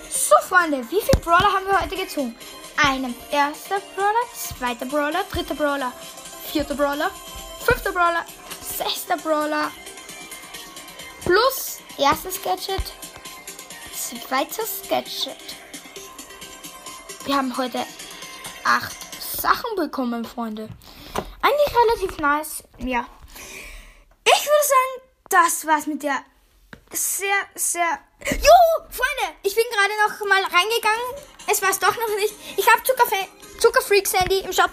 So, 0.10 0.36
Freunde, 0.48 0.86
wie 0.92 1.02
viele 1.02 1.24
Brawler 1.24 1.52
haben 1.52 1.66
wir 1.66 1.82
heute 1.82 1.96
gezogen? 1.96 2.36
Einen. 2.78 3.16
Erster 3.32 3.80
Brawler, 3.96 4.14
zweiter 4.36 4.86
Brawler, 4.86 5.24
dritter 5.32 5.56
Brawler, 5.56 5.92
vierter 6.52 6.76
Brawler, 6.76 7.12
fünfter 7.66 7.92
Brawler, 7.92 8.26
sechster 8.62 9.18
Brawler, 9.18 9.72
Plus 11.30 11.78
erstes 12.00 12.42
Gadget, 12.42 12.82
zweites 13.94 14.82
Gadget. 14.90 15.38
Wir 17.24 17.36
haben 17.36 17.56
heute 17.56 17.86
acht 18.64 18.98
Sachen 19.22 19.76
bekommen, 19.76 20.26
Freunde. 20.26 20.70
Eigentlich 21.44 21.78
relativ 21.86 22.18
nice. 22.18 22.64
Ja. 22.80 23.06
Ich 24.26 24.44
würde 24.44 24.68
sagen, 24.68 25.12
das 25.30 25.68
war's 25.68 25.86
mit 25.86 26.02
der 26.02 26.18
sehr, 26.94 27.30
sehr. 27.54 28.00
Jo, 28.26 28.84
Freunde, 28.90 29.38
ich 29.44 29.54
bin 29.54 29.66
gerade 29.72 29.94
noch 30.02 30.28
mal 30.28 30.42
reingegangen. 30.42 31.28
Es 31.46 31.62
war's 31.62 31.78
doch 31.78 31.96
noch 31.96 32.16
nicht. 32.16 32.34
Ich 32.58 32.68
habe 32.68 32.82
Zuckerfe 32.82 33.28
Zuckerfreak 33.60 34.08
Sandy 34.08 34.40
im 34.40 34.52
Shop. 34.52 34.72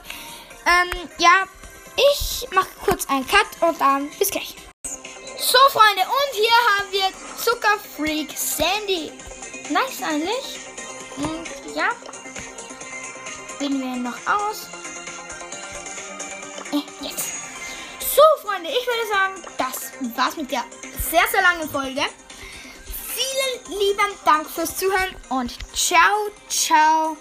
Ähm, 0.64 1.10
ja, 1.18 1.44
ich 2.14 2.48
mache 2.50 2.70
kurz 2.82 3.06
einen 3.10 3.26
Cut 3.26 3.46
und 3.60 3.78
dann 3.78 4.08
bis 4.18 4.30
gleich. 4.30 4.56
So, 5.46 5.58
Freunde, 5.70 6.02
und 6.02 6.34
hier 6.34 6.50
haben 6.76 6.90
wir 6.90 7.04
Zuckerfreak 7.38 8.36
Sandy. 8.36 9.12
Nice 9.70 10.02
eigentlich. 10.02 10.58
Und 11.18 11.76
ja, 11.76 11.90
wählen 13.60 13.78
wir 13.78 13.86
ihn 13.86 14.02
noch 14.02 14.18
aus. 14.26 14.66
Äh, 16.72 16.82
jetzt. 17.00 17.28
So, 18.00 18.22
Freunde, 18.42 18.70
ich 18.70 18.86
würde 18.88 19.08
sagen, 19.08 19.42
das 19.56 20.16
war's 20.16 20.36
mit 20.36 20.50
der 20.50 20.64
sehr, 20.98 21.28
sehr 21.30 21.42
langen 21.42 21.70
Folge. 21.70 22.02
Vielen 23.14 23.78
lieben 23.78 24.14
Dank 24.24 24.50
fürs 24.50 24.76
Zuhören 24.76 25.14
und 25.28 25.56
ciao, 25.76 26.28
ciao. 26.48 27.16